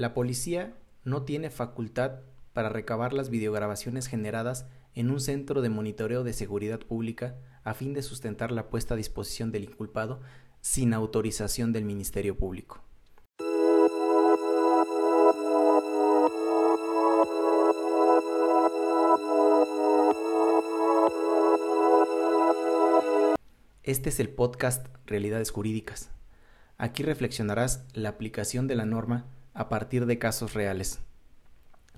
La 0.00 0.14
policía 0.14 0.72
no 1.04 1.24
tiene 1.24 1.50
facultad 1.50 2.20
para 2.54 2.70
recabar 2.70 3.12
las 3.12 3.28
videograbaciones 3.28 4.06
generadas 4.06 4.64
en 4.94 5.10
un 5.10 5.20
centro 5.20 5.60
de 5.60 5.68
monitoreo 5.68 6.24
de 6.24 6.32
seguridad 6.32 6.80
pública 6.80 7.36
a 7.64 7.74
fin 7.74 7.92
de 7.92 8.00
sustentar 8.00 8.50
la 8.50 8.70
puesta 8.70 8.94
a 8.94 8.96
disposición 8.96 9.52
del 9.52 9.64
inculpado 9.64 10.22
sin 10.62 10.94
autorización 10.94 11.74
del 11.74 11.84
Ministerio 11.84 12.34
Público. 12.34 12.82
Este 23.82 24.08
es 24.08 24.18
el 24.18 24.30
podcast 24.30 24.86
Realidades 25.04 25.50
Jurídicas. 25.50 26.08
Aquí 26.78 27.02
reflexionarás 27.02 27.84
la 27.92 28.08
aplicación 28.08 28.66
de 28.66 28.76
la 28.76 28.86
norma 28.86 29.26
a 29.60 29.68
partir 29.68 30.06
de 30.06 30.18
casos 30.18 30.54
reales. 30.54 31.00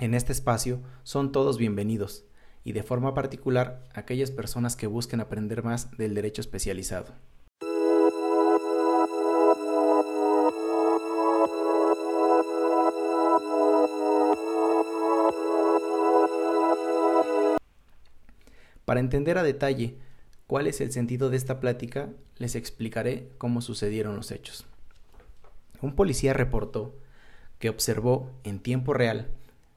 En 0.00 0.14
este 0.14 0.32
espacio 0.32 0.80
son 1.04 1.30
todos 1.30 1.58
bienvenidos 1.58 2.24
y 2.64 2.72
de 2.72 2.82
forma 2.82 3.14
particular 3.14 3.84
aquellas 3.94 4.32
personas 4.32 4.74
que 4.74 4.88
busquen 4.88 5.20
aprender 5.20 5.62
más 5.62 5.96
del 5.96 6.12
derecho 6.12 6.40
especializado. 6.40 7.14
Para 18.84 18.98
entender 18.98 19.38
a 19.38 19.44
detalle 19.44 19.98
cuál 20.48 20.66
es 20.66 20.80
el 20.80 20.90
sentido 20.90 21.30
de 21.30 21.36
esta 21.36 21.60
plática, 21.60 22.08
les 22.38 22.56
explicaré 22.56 23.28
cómo 23.38 23.60
sucedieron 23.60 24.16
los 24.16 24.32
hechos. 24.32 24.66
Un 25.80 25.94
policía 25.94 26.32
reportó 26.32 26.96
que 27.62 27.68
observó 27.68 28.28
en 28.42 28.58
tiempo 28.58 28.92
real, 28.92 29.28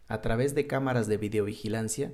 a 0.08 0.20
través 0.22 0.56
de 0.56 0.66
cámaras 0.66 1.06
de 1.06 1.18
videovigilancia, 1.18 2.12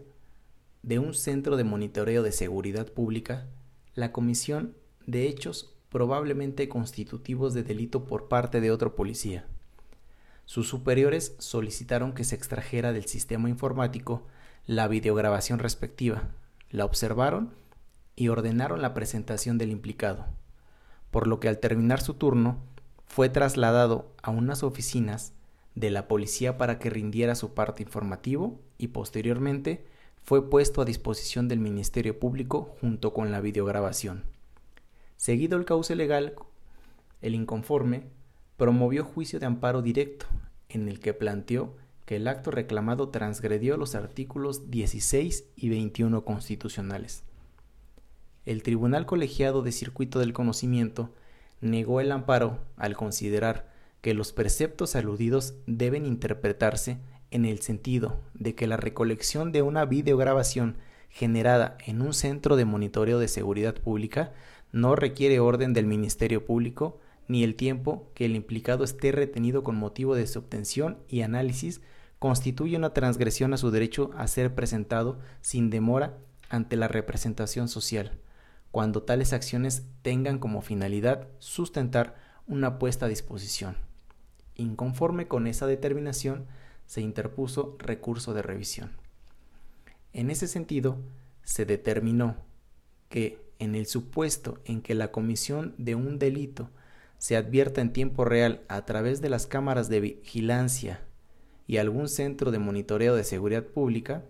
de 0.83 1.00
un 1.00 1.13
centro 1.13 1.55
de 1.55 1.63
monitoreo 1.63 2.23
de 2.23 2.33
seguridad 2.33 2.91
pública, 2.91 3.47
la 3.95 4.11
comisión 4.11 4.75
de 5.08 5.30
hechos 5.30 5.73
probablemente 5.88 6.67
constitutivos 6.67 7.53
de 7.53 7.63
delito 7.63 8.03
por 8.03 8.28
parte 8.28 8.59
de 8.59 8.69
otro 8.69 8.97
policía. 8.97 9.45
Sus 10.44 10.67
superiores 10.67 11.36
solicitaron 11.39 12.11
que 12.11 12.25
se 12.25 12.35
extrajera 12.35 12.91
del 12.91 13.06
sistema 13.06 13.47
informático 13.47 14.28
la 14.66 14.89
videograbación 14.89 15.58
respectiva, 15.59 16.31
la 16.69 16.83
observaron 16.83 17.53
y 18.17 18.28
ordenaron 18.28 18.81
la 18.81 18.94
presentación 18.94 19.58
del 19.58 19.72
implicado, 19.72 20.25
por 21.11 21.28
lo 21.28 21.39
que 21.39 21.47
al 21.47 21.59
terminar 21.59 22.02
su 22.02 22.16
turno 22.16 22.58
fue 23.06 23.30
trasladado 23.30 24.11
a 24.22 24.31
unas 24.31 24.63
oficinas 24.63 25.31
de 25.75 25.89
la 25.89 26.08
policía 26.08 26.58
para 26.58 26.80
que 26.80 26.89
rindiera 26.89 27.36
su 27.36 27.53
parte 27.53 27.83
informativo 27.83 28.59
y 28.77 28.88
posteriormente 28.88 29.86
fue 30.23 30.50
puesto 30.50 30.81
a 30.81 30.86
disposición 30.86 31.47
del 31.47 31.59
Ministerio 31.59 32.19
Público 32.19 32.75
junto 32.81 33.13
con 33.13 33.31
la 33.31 33.41
videograbación. 33.41 34.23
Seguido 35.17 35.58
el 35.58 35.66
cauce 35.66 35.95
legal, 35.95 36.36
el 37.22 37.36
inconforme 37.36 38.03
promovió 38.58 39.03
juicio 39.03 39.39
de 39.39 39.45
amparo 39.45 39.81
directo, 39.81 40.25
en 40.69 40.88
el 40.88 41.00
que 41.00 41.13
planteó 41.13 41.75
que 42.06 42.17
el 42.17 42.28
acto 42.28 42.52
reclamado 42.52 43.09
transgredió 43.09 43.78
los 43.78 43.95
artículos 43.95 44.69
16 44.69 45.45
y 45.56 45.69
21 45.69 46.23
constitucionales. 46.25 47.23
El 48.45 48.63
Tribunal 48.63 49.06
Colegiado 49.06 49.61
de 49.61 49.72
Circuito 49.72 50.19
del 50.19 50.33
Conocimiento 50.33 51.11
negó 51.61 52.02
el 52.02 52.11
amparo 52.11 52.59
al 52.75 52.95
considerar 52.95 53.70
que 54.02 54.13
los 54.13 54.33
preceptos 54.33 54.95
aludidos 54.95 55.53
deben 55.67 56.05
interpretarse 56.05 56.99
en 57.30 57.45
el 57.45 57.61
sentido 57.61 58.19
de 58.33 58.55
que 58.55 58.67
la 58.67 58.77
recolección 58.77 59.52
de 59.52 59.61
una 59.61 59.85
videograbación 59.85 60.77
generada 61.09 61.77
en 61.85 62.02
un 62.02 62.13
centro 62.13 62.55
de 62.55 62.66
monitoreo 62.66 63.19
de 63.19 63.28
seguridad 63.28 63.75
pública 63.75 64.34
no 64.72 64.95
requiere 64.95 65.40
orden 65.40 65.73
del 65.73 65.85
Ministerio 65.85 66.45
Público 66.45 67.00
ni 67.28 67.44
el 67.44 67.56
tiempo 67.56 68.09
que 68.13 68.25
el 68.25 68.35
implicado 68.35 68.84
esté 68.84 69.11
retenido 69.11 69.63
con 69.63 69.75
motivo 69.75 70.16
de 70.16 70.28
su 70.28 70.40
obtención 70.40 70.97
y 71.07 71.22
análisis 71.22 71.81
constituye 72.19 72.78
una 72.78 72.94
transgresión 72.94 73.53
a 73.53 73.57
su 73.57 73.72
derecho 73.72 74.11
a 74.17 74.28
ser 74.28 74.53
presentado 74.53 75.19
sin 75.41 75.69
demora 75.69 76.17
ante 76.50 76.75
la 76.75 76.88
representación 76.88 77.67
social, 77.67 78.19
cuando 78.72 79.03
tales 79.03 79.34
acciones 79.34 79.88
tengan 80.01 80.38
como 80.38 80.61
finalidad 80.61 81.28
sustentar 81.40 82.16
una 82.47 82.78
puesta 82.79 83.06
a 83.06 83.09
disposición. 83.09 83.91
Inconforme 84.61 85.27
con 85.27 85.47
esa 85.47 85.66
determinación, 85.66 86.45
se 86.85 87.01
interpuso 87.01 87.75
recurso 87.79 88.35
de 88.35 88.44
revisión. 88.44 88.91
En 90.13 90.29
ese 90.29 90.47
sentido, 90.47 90.97
se 91.41 91.66
determinó 91.66 92.35
que 93.09 93.39
en 93.57 93.73
el 93.73 93.88
supuesto 93.88 94.59
en 94.66 94.83
que 94.83 94.94
la 94.94 95.11
comisión 95.11 95.73
de 95.79 95.95
un 95.95 96.19
delito 96.19 96.69
se 97.17 97.38
advierta 97.38 97.81
en 97.81 97.91
tiempo 97.91 98.23
real 98.23 98.61
a 98.67 98.85
través 98.85 99.19
de 99.19 99.29
las 99.29 99.47
cámaras 99.47 99.89
de 99.89 99.99
vigilancia 99.99 101.01
y 101.66 101.78
algún 101.78 102.07
centro 102.07 102.51
de 102.51 102.59
monitoreo 102.59 103.16
de 103.16 103.23
seguridad 103.23 103.63
pública, 103.63 104.25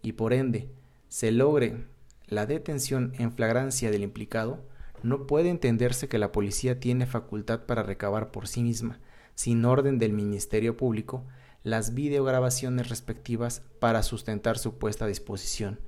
y 0.00 0.12
por 0.12 0.32
ende 0.32 0.70
se 1.08 1.30
logre 1.30 1.84
la 2.26 2.46
detención 2.46 3.12
en 3.18 3.32
flagrancia 3.32 3.90
del 3.90 4.02
implicado, 4.02 4.64
no 5.02 5.26
puede 5.26 5.50
entenderse 5.50 6.08
que 6.08 6.18
la 6.18 6.32
policía 6.32 6.80
tiene 6.80 7.04
facultad 7.04 7.66
para 7.66 7.82
recabar 7.82 8.30
por 8.30 8.48
sí 8.48 8.62
misma 8.62 8.98
sin 9.38 9.64
orden 9.64 10.00
del 10.00 10.12
Ministerio 10.12 10.76
Público, 10.76 11.24
las 11.62 11.94
videograbaciones 11.94 12.88
respectivas 12.88 13.62
para 13.78 14.02
sustentar 14.02 14.58
su 14.58 14.78
puesta 14.78 15.04
a 15.04 15.08
disposición, 15.08 15.78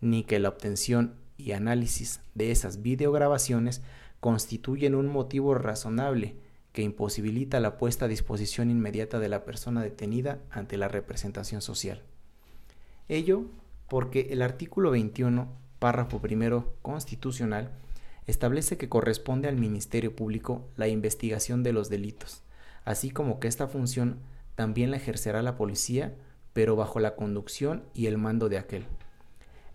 ni 0.00 0.22
que 0.22 0.38
la 0.38 0.50
obtención 0.50 1.16
y 1.36 1.50
análisis 1.50 2.20
de 2.36 2.52
esas 2.52 2.80
videograbaciones 2.80 3.82
constituyen 4.20 4.94
un 4.94 5.08
motivo 5.08 5.56
razonable 5.56 6.36
que 6.70 6.82
imposibilita 6.82 7.58
la 7.58 7.76
puesta 7.76 8.04
a 8.04 8.08
disposición 8.08 8.70
inmediata 8.70 9.18
de 9.18 9.28
la 9.28 9.44
persona 9.44 9.82
detenida 9.82 10.38
ante 10.48 10.76
la 10.76 10.86
representación 10.86 11.60
social. 11.60 12.04
Ello 13.08 13.46
porque 13.88 14.28
el 14.30 14.42
artículo 14.42 14.92
21, 14.92 15.48
párrafo 15.80 16.20
primero 16.20 16.76
constitucional, 16.82 17.72
establece 18.28 18.76
que 18.76 18.88
corresponde 18.88 19.48
al 19.48 19.56
Ministerio 19.56 20.14
Público 20.14 20.68
la 20.76 20.86
investigación 20.86 21.64
de 21.64 21.72
los 21.72 21.90
delitos, 21.90 22.44
así 22.84 23.10
como 23.10 23.40
que 23.40 23.48
esta 23.48 23.68
función 23.68 24.20
también 24.54 24.90
la 24.90 24.96
ejercerá 24.96 25.42
la 25.42 25.56
policía, 25.56 26.14
pero 26.52 26.76
bajo 26.76 27.00
la 27.00 27.14
conducción 27.14 27.84
y 27.94 28.06
el 28.06 28.18
mando 28.18 28.48
de 28.48 28.58
aquel. 28.58 28.84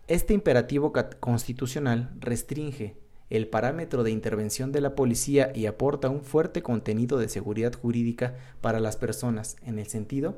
Este 0.08 0.34
imperativo 0.34 0.94
constitucional 1.20 2.12
restringe 2.20 2.96
el 3.30 3.48
parámetro 3.48 4.04
de 4.04 4.12
intervención 4.12 4.72
de 4.72 4.80
la 4.80 4.96
policía 4.96 5.52
y 5.54 5.66
aporta 5.66 6.10
un 6.10 6.22
fuerte 6.22 6.62
contenido 6.62 7.18
de 7.18 7.28
seguridad 7.28 7.74
jurídica 7.74 8.36
para 8.62 8.80
las 8.80 8.96
personas, 8.96 9.58
en 9.64 9.80
el 9.80 9.88
sentido 9.88 10.38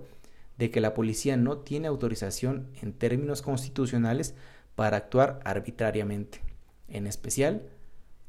de 0.58 0.72
que 0.72 0.82
la 0.82 0.94
policía 0.94 1.38
no 1.38 1.60
tiene 1.60 1.88
autorización 1.88 2.70
en 2.82 2.94
términos 2.94 3.42
constitucionales 3.42 4.34
para 4.76 4.98
actuar 4.98 5.40
arbitrariamente, 5.46 6.42
en 6.88 7.06
especial 7.06 7.64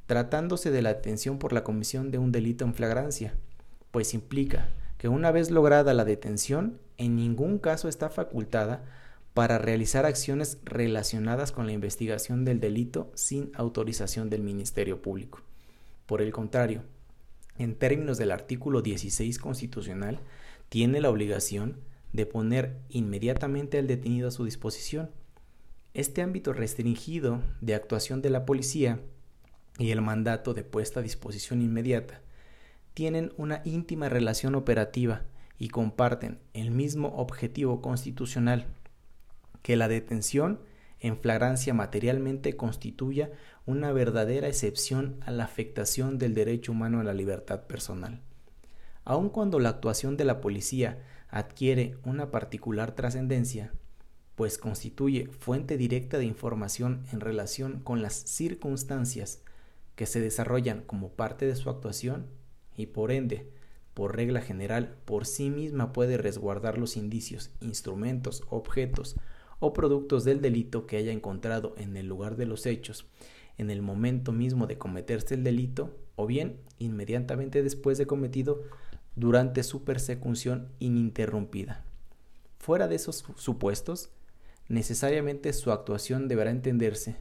tratándose 0.06 0.70
de 0.70 0.82
la 0.82 0.94
detención 0.94 1.38
por 1.38 1.52
la 1.52 1.64
comisión 1.64 2.10
de 2.10 2.18
un 2.18 2.32
delito 2.32 2.64
en 2.64 2.74
flagrancia, 2.74 3.34
pues 3.90 4.14
implica 4.14 4.68
que 4.98 5.08
una 5.08 5.30
vez 5.30 5.50
lograda 5.50 5.94
la 5.94 6.04
detención, 6.04 6.78
en 6.98 7.16
ningún 7.16 7.58
caso 7.58 7.88
está 7.88 8.10
facultada 8.10 8.84
para 9.34 9.58
realizar 9.58 10.06
acciones 10.06 10.58
relacionadas 10.64 11.52
con 11.52 11.66
la 11.66 11.72
investigación 11.72 12.44
del 12.44 12.60
delito 12.60 13.10
sin 13.14 13.50
autorización 13.54 14.28
del 14.28 14.42
Ministerio 14.42 15.00
Público. 15.00 15.40
Por 16.06 16.20
el 16.20 16.32
contrario, 16.32 16.82
en 17.56 17.74
términos 17.74 18.18
del 18.18 18.32
artículo 18.32 18.82
16 18.82 19.38
constitucional, 19.38 20.20
tiene 20.68 21.00
la 21.00 21.10
obligación 21.10 21.78
de 22.12 22.26
poner 22.26 22.76
inmediatamente 22.88 23.78
al 23.78 23.86
detenido 23.86 24.28
a 24.28 24.32
su 24.32 24.44
disposición. 24.44 25.10
Este 25.94 26.22
ámbito 26.22 26.52
restringido 26.52 27.40
de 27.60 27.75
actuación 27.75 28.22
de 28.22 28.31
la 28.31 28.44
policía 28.44 29.00
y 29.78 29.93
el 29.93 30.02
mandato 30.02 30.52
de 30.52 30.64
puesta 30.64 31.00
a 31.00 31.02
disposición 31.02 31.62
inmediata 31.62 32.20
tienen 32.94 33.32
una 33.37 33.62
íntima 33.64 34.08
relación 34.08 34.54
operativa 34.54 35.22
y 35.58 35.69
comparten 35.69 36.38
el 36.54 36.70
mismo 36.70 37.08
objetivo 37.16 37.81
constitucional, 37.82 38.66
que 39.62 39.76
la 39.76 39.88
detención 39.88 40.60
en 41.00 41.19
flagrancia 41.19 41.75
materialmente 41.75 42.56
constituya 42.56 43.31
una 43.66 43.92
verdadera 43.92 44.48
excepción 44.48 45.16
a 45.25 45.31
la 45.31 45.44
afectación 45.44 46.19
del 46.19 46.34
derecho 46.34 46.72
humano 46.72 47.00
a 47.00 47.04
la 47.04 47.14
libertad 47.14 47.62
personal. 47.64 48.20
Aun 49.04 49.31
cuando 49.31 49.58
la 49.58 49.70
actuación 49.70 50.16
de 50.16 50.25
la 50.25 50.40
policía 50.40 51.02
adquiere 51.28 51.96
una 52.04 52.31
particular 52.31 52.93
trascendencia, 52.93 53.72
pues 54.34 54.58
constituye 54.58 55.26
fuente 55.26 55.76
directa 55.76 56.19
de 56.19 56.25
información 56.25 57.04
en 57.12 57.20
relación 57.20 57.81
con 57.81 58.02
las 58.02 58.14
circunstancias 58.14 59.43
que 59.94 60.06
se 60.06 60.20
desarrollan 60.20 60.82
como 60.82 61.10
parte 61.10 61.46
de 61.46 61.56
su 61.56 61.69
actuación, 61.69 62.26
y 62.81 62.87
por 62.87 63.12
ende 63.12 63.47
por 63.94 64.17
regla 64.17 64.41
general, 64.41 64.97
por 65.05 65.27
sí 65.27 65.50
misma 65.50 65.93
puede 65.93 66.17
resguardar 66.17 66.79
los 66.79 66.97
indicios, 66.97 67.50
instrumentos, 67.61 68.44
objetos 68.49 69.17
o 69.59 69.73
productos 69.73 70.25
del 70.25 70.41
delito 70.41 70.87
que 70.87 70.97
haya 70.97 71.12
encontrado 71.12 71.75
en 71.77 71.97
el 71.97 72.06
lugar 72.06 72.37
de 72.37 72.47
los 72.47 72.67
hechos, 72.67 73.06
en 73.59 73.71
el 73.71 73.82
momento 73.82 74.32
mismo 74.32 74.67
de 74.67 74.79
cometerse 74.79 75.35
el 75.35 75.44
delito, 75.44 75.94
o 76.17 76.27
bien 76.27 76.61
inmediatamente 76.79 77.62
después 77.62 77.99
de 77.99 78.06
cometido 78.06 78.62
durante 79.17 79.62
su 79.62 79.85
persecución 79.85 80.69
ininterrumpida. 80.79 81.85
Fuera 82.59 82.88
de 82.88 82.97
esos 82.97 83.25
supuestos, 83.37 84.11
necesariamente 84.69 85.53
su 85.53 85.73
actuación 85.73 86.29
deberá 86.29 86.50
entenderse 86.50 87.17